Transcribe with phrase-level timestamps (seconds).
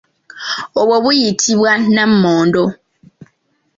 [0.79, 2.63] Obwo buyitibwa nammonde.